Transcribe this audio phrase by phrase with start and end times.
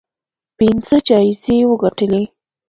[0.57, 2.23] پنځه جایزې وګټلې